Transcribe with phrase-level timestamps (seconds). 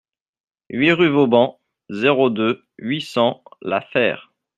[0.71, 1.59] huit rue Vauban,
[1.91, 4.31] zéro deux, huit cents, La Fère